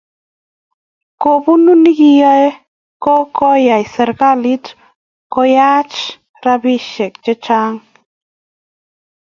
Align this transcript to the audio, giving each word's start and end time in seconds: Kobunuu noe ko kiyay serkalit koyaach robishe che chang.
Kobunuu 1.21 1.77
noe 1.83 2.35
ko 3.03 3.13
kiyay 3.35 3.83
serkalit 3.93 4.65
koyaach 5.33 5.95
robishe 6.43 7.07
che 7.23 7.33
chang. 7.45 7.79